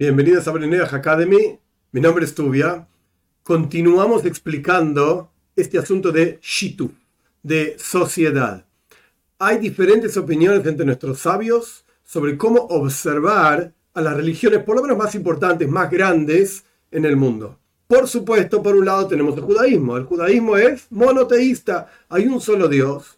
Bienvenidos 0.00 0.46
a 0.46 0.52
Brenedach 0.52 0.94
Academy. 0.94 1.58
Mi 1.90 2.00
nombre 2.00 2.24
es 2.24 2.32
Tubia. 2.32 2.86
Continuamos 3.42 4.24
explicando 4.24 5.32
este 5.56 5.76
asunto 5.76 6.12
de 6.12 6.38
Shitu, 6.40 6.92
de 7.42 7.76
sociedad. 7.80 8.64
Hay 9.40 9.58
diferentes 9.58 10.16
opiniones 10.16 10.64
entre 10.64 10.86
nuestros 10.86 11.18
sabios 11.18 11.84
sobre 12.04 12.38
cómo 12.38 12.60
observar 12.60 13.74
a 13.92 14.00
las 14.00 14.16
religiones, 14.16 14.62
por 14.62 14.76
lo 14.76 14.82
menos 14.82 14.98
más 14.98 15.16
importantes, 15.16 15.68
más 15.68 15.90
grandes 15.90 16.62
en 16.92 17.04
el 17.04 17.16
mundo. 17.16 17.58
Por 17.88 18.06
supuesto, 18.06 18.62
por 18.62 18.76
un 18.76 18.84
lado 18.84 19.08
tenemos 19.08 19.36
el 19.36 19.42
judaísmo. 19.42 19.96
El 19.96 20.04
judaísmo 20.04 20.56
es 20.56 20.86
monoteísta. 20.90 21.90
Hay 22.08 22.28
un 22.28 22.40
solo 22.40 22.68
Dios 22.68 23.17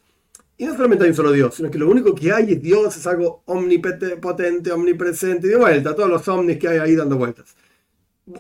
y 0.61 0.67
no 0.67 0.75
solamente 0.75 1.05
hay 1.05 1.11
un 1.11 1.17
solo 1.17 1.33
Dios, 1.33 1.55
sino 1.55 1.71
que 1.71 1.79
lo 1.79 1.89
único 1.89 2.15
que 2.15 2.31
hay 2.31 2.53
es 2.53 2.61
Dios, 2.61 2.95
es 2.95 3.07
algo 3.07 3.43
omnipotente, 3.47 4.71
omnipresente, 4.71 5.47
y 5.47 5.51
de 5.51 5.57
vuelta, 5.57 5.95
todos 5.95 6.11
los 6.11 6.29
omnis 6.29 6.59
que 6.59 6.69
hay 6.69 6.77
ahí 6.77 6.95
dando 6.95 7.17
vueltas. 7.17 7.57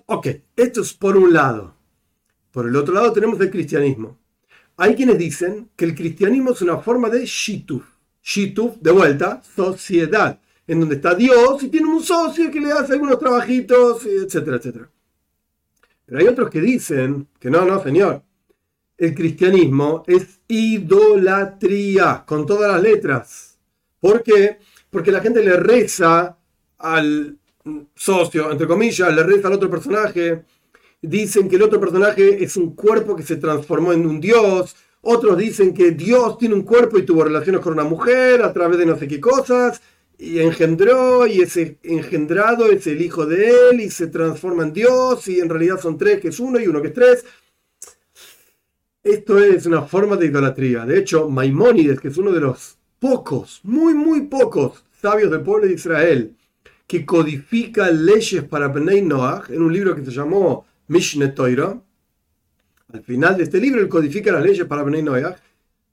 Ok, 0.04 0.26
esto 0.54 0.82
es 0.82 0.92
por 0.92 1.16
un 1.16 1.32
lado. 1.32 1.74
Por 2.52 2.66
el 2.66 2.76
otro 2.76 2.92
lado 2.92 3.10
tenemos 3.10 3.40
el 3.40 3.50
cristianismo. 3.50 4.18
Hay 4.76 4.94
quienes 4.94 5.16
dicen 5.16 5.70
que 5.74 5.86
el 5.86 5.94
cristianismo 5.94 6.50
es 6.50 6.60
una 6.60 6.76
forma 6.76 7.08
de 7.08 7.24
shituf. 7.24 7.86
Shituf, 8.22 8.76
de 8.82 8.90
vuelta, 8.90 9.42
sociedad, 9.56 10.38
en 10.66 10.80
donde 10.80 10.96
está 10.96 11.14
Dios 11.14 11.62
y 11.62 11.68
tiene 11.70 11.86
un 11.86 12.02
socio 12.02 12.50
que 12.50 12.60
le 12.60 12.70
hace 12.70 12.92
algunos 12.92 13.18
trabajitos, 13.18 14.04
etcétera, 14.04 14.58
etcétera. 14.58 14.90
Pero 16.04 16.20
hay 16.20 16.26
otros 16.26 16.50
que 16.50 16.60
dicen 16.60 17.28
que 17.38 17.48
no, 17.48 17.64
no, 17.64 17.82
señor, 17.82 18.22
el 19.00 19.14
cristianismo 19.14 20.04
es 20.06 20.40
idolatría, 20.46 22.22
con 22.26 22.44
todas 22.44 22.70
las 22.70 22.82
letras. 22.82 23.58
¿Por 23.98 24.22
qué? 24.22 24.58
Porque 24.90 25.10
la 25.10 25.20
gente 25.20 25.42
le 25.42 25.56
reza 25.56 26.36
al 26.76 27.38
socio, 27.94 28.52
entre 28.52 28.66
comillas, 28.66 29.14
le 29.14 29.22
reza 29.22 29.48
al 29.48 29.54
otro 29.54 29.70
personaje. 29.70 30.44
Dicen 31.00 31.48
que 31.48 31.56
el 31.56 31.62
otro 31.62 31.80
personaje 31.80 32.44
es 32.44 32.58
un 32.58 32.74
cuerpo 32.74 33.16
que 33.16 33.22
se 33.22 33.36
transformó 33.36 33.94
en 33.94 34.04
un 34.04 34.20
dios. 34.20 34.76
Otros 35.00 35.38
dicen 35.38 35.72
que 35.72 35.92
Dios 35.92 36.36
tiene 36.36 36.54
un 36.54 36.62
cuerpo 36.62 36.98
y 36.98 37.06
tuvo 37.06 37.24
relaciones 37.24 37.62
con 37.62 37.72
una 37.72 37.84
mujer 37.84 38.42
a 38.42 38.52
través 38.52 38.76
de 38.76 38.84
no 38.84 38.98
sé 38.98 39.08
qué 39.08 39.18
cosas. 39.18 39.80
Y 40.18 40.40
engendró, 40.40 41.26
y 41.26 41.40
ese 41.40 41.78
engendrado 41.84 42.66
es 42.66 42.86
el 42.86 43.00
hijo 43.00 43.24
de 43.24 43.70
él, 43.70 43.80
y 43.80 43.88
se 43.88 44.08
transforma 44.08 44.64
en 44.64 44.74
Dios, 44.74 45.26
y 45.28 45.40
en 45.40 45.48
realidad 45.48 45.80
son 45.80 45.96
tres, 45.96 46.20
que 46.20 46.28
es 46.28 46.38
uno, 46.38 46.60
y 46.60 46.66
uno 46.66 46.82
que 46.82 46.88
es 46.88 46.94
tres. 46.94 47.24
Esto 49.02 49.38
es 49.38 49.64
una 49.64 49.80
forma 49.80 50.16
de 50.16 50.26
idolatría. 50.26 50.84
De 50.84 50.98
hecho, 50.98 51.30
Maimónides, 51.30 52.00
que 52.00 52.08
es 52.08 52.18
uno 52.18 52.32
de 52.32 52.40
los 52.40 52.76
pocos, 52.98 53.60
muy, 53.62 53.94
muy 53.94 54.26
pocos 54.26 54.84
sabios 55.00 55.30
del 55.30 55.40
pueblo 55.40 55.66
de 55.66 55.72
Israel, 55.72 56.36
que 56.86 57.06
codifica 57.06 57.90
leyes 57.90 58.44
para 58.44 58.68
Bnei 58.68 59.00
Noach 59.00 59.48
en 59.48 59.62
un 59.62 59.72
libro 59.72 59.96
que 59.96 60.04
se 60.04 60.10
llamó 60.10 60.66
Mishneh 60.88 61.28
Torah. 61.28 61.80
Al 62.92 63.02
final 63.02 63.38
de 63.38 63.44
este 63.44 63.58
libro, 63.58 63.80
él 63.80 63.88
codifica 63.88 64.32
las 64.32 64.44
leyes 64.44 64.66
para 64.66 64.82
Bnei 64.82 65.02
Noach. 65.02 65.38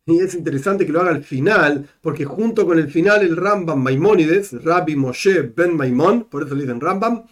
Y 0.05 0.19
es 0.19 0.35
interesante 0.35 0.85
que 0.85 0.91
lo 0.91 0.99
haga 0.99 1.11
al 1.11 1.23
final, 1.23 1.87
porque 2.01 2.25
junto 2.25 2.65
con 2.65 2.77
el 2.77 2.89
final, 2.89 3.21
el 3.21 3.37
Rambam 3.37 3.81
Maimónides, 3.81 4.51
Rabbi 4.63 4.97
Moshe 4.97 5.43
Ben 5.55 5.77
Maimón, 5.77 6.25
por 6.25 6.43
eso 6.43 6.55
le 6.55 6.63
dicen 6.63 6.81
Rambam, 6.81 7.23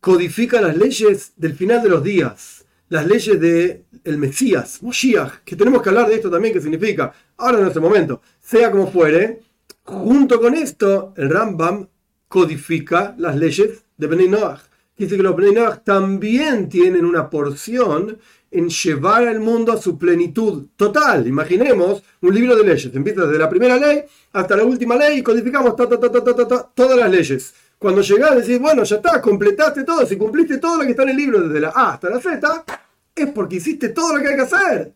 codifica 0.00 0.60
las 0.60 0.76
leyes 0.76 1.32
del 1.36 1.54
final 1.54 1.82
de 1.82 1.88
los 1.88 2.02
días 2.02 2.62
las 2.92 3.06
leyes 3.06 3.40
del 3.40 3.86
el 4.04 4.18
Mesías, 4.18 4.82
Moshiach, 4.82 5.44
que 5.46 5.56
tenemos 5.56 5.80
que 5.80 5.88
hablar 5.88 6.08
de 6.08 6.16
esto 6.16 6.30
también, 6.30 6.52
que 6.52 6.60
significa, 6.60 7.10
ahora 7.38 7.60
en 7.60 7.66
este 7.66 7.80
momento, 7.80 8.20
sea 8.38 8.70
como 8.70 8.90
fuere, 8.90 9.40
junto 9.82 10.38
con 10.38 10.52
esto, 10.52 11.14
el 11.16 11.30
Rambam 11.30 11.88
codifica 12.28 13.14
las 13.16 13.34
leyes 13.34 13.82
de 13.96 14.06
Bnei 14.06 14.28
Noach. 14.28 14.60
Dice 14.94 15.16
que 15.16 15.22
los 15.22 15.34
Bnei 15.34 15.54
Noach 15.54 15.82
también 15.84 16.68
tienen 16.68 17.06
una 17.06 17.30
porción 17.30 18.18
en 18.50 18.68
llevar 18.68 19.26
al 19.26 19.40
mundo 19.40 19.72
a 19.72 19.80
su 19.80 19.96
plenitud 19.96 20.66
total. 20.76 21.26
Imaginemos 21.26 22.02
un 22.20 22.34
libro 22.34 22.54
de 22.56 22.64
leyes, 22.64 22.94
empieza 22.94 23.24
desde 23.24 23.38
la 23.38 23.48
primera 23.48 23.78
ley 23.78 24.02
hasta 24.34 24.54
la 24.54 24.64
última 24.64 24.96
ley 24.96 25.20
y 25.20 25.22
codificamos 25.22 25.74
todas 25.76 26.98
las 26.98 27.10
leyes. 27.10 27.54
Cuando 27.82 28.00
llegás 28.00 28.36
decís, 28.36 28.60
bueno, 28.60 28.84
ya 28.84 28.94
está, 28.94 29.20
completaste 29.20 29.82
todo, 29.82 30.06
si 30.06 30.16
cumpliste 30.16 30.58
todo 30.58 30.78
lo 30.78 30.84
que 30.84 30.90
está 30.90 31.02
en 31.02 31.08
el 31.08 31.16
libro 31.16 31.40
desde 31.40 31.58
la 31.58 31.72
A 31.74 31.94
hasta 31.94 32.08
la 32.10 32.20
Z, 32.20 32.64
es 33.12 33.26
porque 33.30 33.56
hiciste 33.56 33.88
todo 33.88 34.16
lo 34.16 34.22
que 34.22 34.28
hay 34.28 34.36
que 34.36 34.42
hacer. 34.42 34.94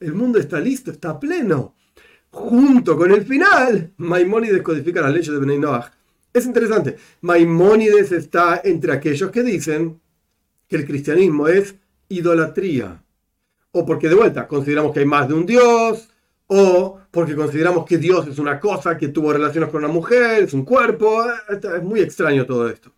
El 0.00 0.12
mundo 0.12 0.40
está 0.40 0.58
listo, 0.58 0.90
está 0.90 1.20
pleno. 1.20 1.76
Junto 2.30 2.96
con 2.96 3.12
el 3.12 3.24
final, 3.24 3.92
Maimónides 3.98 4.60
codifica 4.62 5.02
las 5.02 5.12
leyes 5.12 5.30
de 5.30 5.38
Benay. 5.38 5.60
Es 6.32 6.44
interesante. 6.46 6.96
Maimónides 7.20 8.10
está 8.10 8.60
entre 8.64 8.92
aquellos 8.92 9.30
que 9.30 9.44
dicen 9.44 10.00
que 10.66 10.74
el 10.74 10.84
cristianismo 10.84 11.46
es 11.46 11.76
idolatría. 12.08 13.04
O 13.70 13.86
porque 13.86 14.08
de 14.08 14.16
vuelta 14.16 14.48
consideramos 14.48 14.92
que 14.92 14.98
hay 14.98 15.06
más 15.06 15.28
de 15.28 15.34
un 15.34 15.46
Dios, 15.46 16.08
o 16.48 17.00
porque 17.10 17.34
consideramos 17.34 17.84
que 17.84 17.98
Dios 17.98 18.26
es 18.28 18.38
una 18.38 18.60
cosa 18.60 18.96
que 18.96 19.08
tuvo 19.08 19.32
relaciones 19.32 19.70
con 19.70 19.82
una 19.82 19.92
mujer, 19.92 20.44
es 20.44 20.52
un 20.52 20.64
cuerpo. 20.64 21.24
Es 21.48 21.82
muy 21.82 22.00
extraño 22.00 22.46
todo 22.46 22.68
esto. 22.68 22.92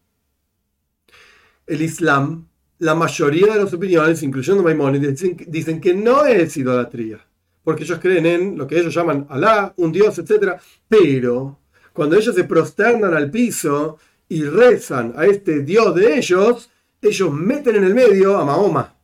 El 1.67 1.83
Islam, 1.83 2.49
la 2.79 2.95
mayoría 2.95 3.55
de 3.55 3.65
las 3.65 3.73
opiniones, 3.73 4.23
incluyendo 4.23 4.63
Maimonides, 4.63 5.25
dicen, 5.47 5.81
que 5.81 5.95
no 5.95 6.25
es 6.25 6.57
idolatría, 6.57 7.21
porque 7.63 7.85
ellos 7.85 7.99
creen 8.01 8.27
en 8.27 8.59
lo 8.59 8.67
que 8.67 8.79
ellos 8.79 8.95
llaman 8.95 9.27
Alá, 9.29 9.73
un 9.77 9.93
Dios, 9.93 10.19
etc. 10.19 10.55
Pero 10.89 11.59
cuando 11.93 12.17
ellos 12.17 12.35
se 12.35 12.45
prosternan 12.45 13.15
al 13.15 13.31
piso 13.31 13.99
y 14.29 14.45
rezan 14.45 15.15
a 15.17 15.27
este 15.27 15.61
Dios 15.61 15.95
de 15.95 16.17
ellos, 16.17 16.71
ellos 17.01 17.33
meten 17.33 17.77
en 17.77 17.85
el 17.85 17.95
medio 17.95 18.37
a 18.37 18.45
Mahoma, 18.45 18.95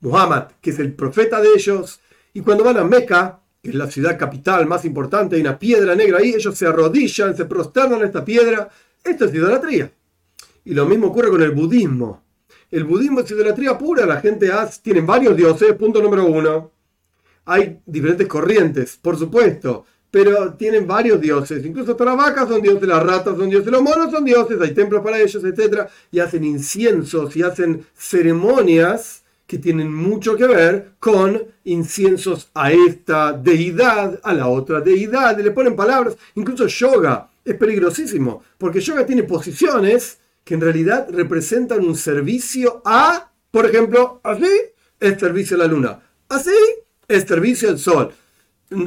Muhammad, 0.00 0.48
que 0.60 0.70
es 0.70 0.78
el 0.78 0.92
profeta 0.94 1.40
de 1.40 1.48
ellos, 1.54 2.00
y 2.32 2.40
cuando 2.42 2.64
van 2.64 2.76
a 2.76 2.84
Meca, 2.84 3.39
que 3.62 3.70
es 3.70 3.74
la 3.74 3.90
ciudad 3.90 4.18
capital 4.18 4.66
más 4.66 4.84
importante, 4.84 5.36
hay 5.36 5.42
una 5.42 5.58
piedra 5.58 5.94
negra 5.94 6.18
ahí, 6.18 6.32
ellos 6.34 6.56
se 6.56 6.66
arrodillan, 6.66 7.36
se 7.36 7.44
prosternan 7.44 8.02
a 8.02 8.06
esta 8.06 8.24
piedra. 8.24 8.70
Esto 9.04 9.26
es 9.26 9.34
idolatría. 9.34 9.92
Y 10.64 10.74
lo 10.74 10.86
mismo 10.86 11.08
ocurre 11.08 11.30
con 11.30 11.42
el 11.42 11.50
budismo. 11.50 12.22
El 12.70 12.84
budismo 12.84 13.20
es 13.20 13.30
idolatría 13.30 13.76
pura, 13.76 14.06
la 14.06 14.20
gente 14.20 14.50
hace, 14.50 14.80
tienen 14.82 15.06
varios 15.06 15.36
dioses, 15.36 15.74
punto 15.74 16.00
número 16.00 16.24
uno. 16.26 16.72
Hay 17.44 17.80
diferentes 17.84 18.26
corrientes, 18.28 18.98
por 19.00 19.18
supuesto, 19.18 19.84
pero 20.10 20.54
tienen 20.54 20.86
varios 20.86 21.20
dioses. 21.20 21.64
Incluso 21.64 21.92
hasta 21.92 22.04
las 22.04 22.16
vacas 22.16 22.48
son 22.48 22.62
dioses, 22.62 22.88
las 22.88 23.02
ratas 23.02 23.36
son 23.36 23.50
dioses, 23.50 23.70
los 23.70 23.82
monos 23.82 24.10
son 24.10 24.24
dioses, 24.24 24.60
hay 24.60 24.72
templos 24.72 25.02
para 25.02 25.18
ellos, 25.18 25.42
etc. 25.44 25.88
Y 26.12 26.20
hacen 26.20 26.44
inciensos 26.44 27.36
y 27.36 27.42
hacen 27.42 27.84
ceremonias 27.94 29.19
que 29.50 29.58
tienen 29.58 29.92
mucho 29.92 30.36
que 30.36 30.46
ver 30.46 30.92
con 31.00 31.42
inciensos 31.64 32.52
a 32.54 32.70
esta 32.70 33.32
deidad, 33.32 34.20
a 34.22 34.32
la 34.32 34.46
otra 34.46 34.80
deidad, 34.80 35.36
y 35.36 35.42
le 35.42 35.50
ponen 35.50 35.74
palabras, 35.74 36.16
incluso 36.36 36.68
yoga 36.68 37.28
es 37.44 37.56
peligrosísimo, 37.56 38.44
porque 38.56 38.78
yoga 38.78 39.04
tiene 39.04 39.24
posiciones 39.24 40.20
que 40.44 40.54
en 40.54 40.60
realidad 40.60 41.08
representan 41.10 41.84
un 41.84 41.96
servicio 41.96 42.80
a, 42.84 43.32
por 43.50 43.66
ejemplo, 43.66 44.20
así 44.22 44.46
es 45.00 45.18
servicio 45.18 45.56
a 45.56 45.58
la 45.58 45.66
luna, 45.66 46.00
así 46.28 46.54
es 47.08 47.24
servicio 47.24 47.70
al 47.70 47.78
sol. 47.80 48.12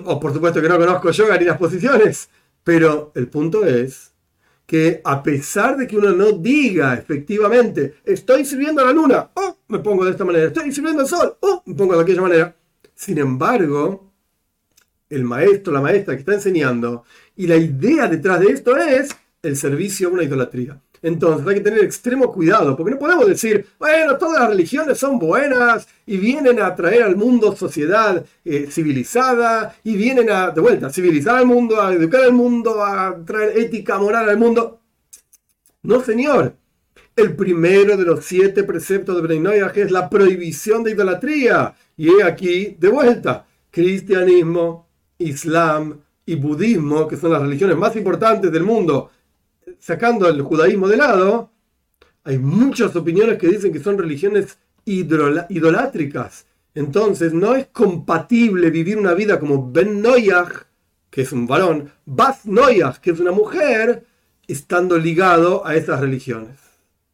O 0.06 0.18
por 0.18 0.32
supuesto 0.32 0.62
que 0.62 0.70
no 0.70 0.80
conozco 0.80 1.12
yoga 1.12 1.38
ni 1.38 1.44
las 1.44 1.58
posiciones, 1.58 2.30
pero 2.64 3.12
el 3.16 3.28
punto 3.28 3.66
es 3.66 4.14
que 4.66 5.02
a 5.04 5.22
pesar 5.22 5.76
de 5.76 5.88
que 5.88 5.98
uno 5.98 6.14
no 6.14 6.32
diga 6.32 6.94
efectivamente, 6.94 7.96
estoy 8.06 8.46
sirviendo 8.46 8.82
a 8.82 8.86
la 8.86 8.94
luna, 8.94 9.30
oh, 9.34 9.58
me 9.74 9.80
pongo 9.80 10.06
de 10.06 10.12
esta 10.12 10.24
manera, 10.24 10.46
estoy 10.46 10.72
sirviendo 10.72 11.02
al 11.02 11.08
sol, 11.08 11.36
oh, 11.42 11.64
me 11.66 11.76
pongo 11.76 11.96
de 11.96 12.04
aquella 12.04 12.22
manera. 12.22 12.56
Sin 12.96 13.18
embargo, 13.18 14.12
el 15.10 15.24
maestro, 15.24 15.74
la 15.74 15.82
maestra 15.82 16.14
que 16.14 16.20
está 16.20 16.34
enseñando, 16.34 17.04
y 17.36 17.48
la 17.48 17.58
idea 17.58 18.08
detrás 18.08 18.40
de 18.40 18.48
esto 18.48 18.78
es 18.78 19.10
el 19.42 19.58
servicio 19.58 20.08
a 20.08 20.12
una 20.12 20.24
idolatría. 20.24 20.80
Entonces 21.02 21.46
hay 21.46 21.56
que 21.56 21.62
tener 21.62 21.84
extremo 21.84 22.32
cuidado, 22.32 22.78
porque 22.78 22.92
no 22.92 23.00
podemos 23.00 23.28
decir, 23.28 23.66
bueno, 23.78 24.16
todas 24.18 24.40
las 24.40 24.50
religiones 24.50 24.98
son 24.98 25.20
buenas 25.20 25.86
y 26.06 26.18
vienen 26.18 26.62
a 26.62 26.74
traer 26.76 27.04
al 27.04 27.18
mundo 27.18 27.56
sociedad 27.56 28.24
eh, 28.46 28.68
civilizada 28.70 29.76
y 29.84 29.98
vienen 29.98 30.30
a, 30.30 30.52
de 30.52 30.62
vuelta, 30.62 30.88
a 30.88 30.94
civilizar 30.94 31.36
al 31.36 31.46
mundo, 31.46 31.82
a 31.82 31.94
educar 31.94 32.22
al 32.22 32.32
mundo, 32.32 32.82
a 32.82 33.18
traer 33.26 33.58
ética 33.58 33.98
moral 33.98 34.30
al 34.30 34.38
mundo. 34.38 34.80
No, 35.82 36.02
señor. 36.02 36.56
El 37.16 37.36
primero 37.36 37.96
de 37.96 38.06
los 38.06 38.26
siete 38.26 38.64
preceptos 38.64 39.16
de 39.16 39.22
Breinoyah 39.22 39.72
es 39.76 39.92
la 39.92 40.10
prohibición 40.10 40.84
de 40.84 40.92
idolatría. 40.92 41.76
Y 41.96 42.22
aquí, 42.22 42.76
de 42.80 42.90
vuelta, 42.90 43.46
cristianismo, 43.70 44.88
islam 45.20 46.00
y 46.26 46.36
budismo, 46.36 47.08
que 47.08 47.18
son 47.18 47.34
las 47.34 47.42
religiones 47.42 47.78
más 47.78 47.96
importantes 47.96 48.52
del 48.52 48.64
mundo, 48.64 49.12
sacando 49.80 50.28
el 50.28 50.42
judaísmo 50.42 50.88
de 50.88 50.98
lado, 50.98 51.52
hay 52.24 52.40
muchas 52.40 52.96
opiniones 52.96 53.38
que 53.38 53.48
dicen 53.48 53.72
que 53.72 53.80
son 53.80 53.98
religiones 53.98 54.58
idolátricas. 54.86 56.48
Entonces 56.74 57.32
no 57.32 57.56
es 57.56 57.68
compatible 57.68 58.72
vivir 58.72 58.98
una 58.98 59.14
vida 59.14 59.40
como 59.40 59.72
Ben 59.72 60.02
Noyach, 60.02 60.66
que 61.12 61.22
es 61.22 61.32
un 61.32 61.46
varón, 61.46 61.92
Bas 62.06 62.48
Noyach, 62.48 62.98
que 62.98 63.12
es 63.12 63.20
una 63.20 63.32
mujer, 63.32 64.04
estando 64.48 64.98
ligado 64.98 65.64
a 65.64 65.76
esas 65.76 66.00
religiones. 66.00 66.63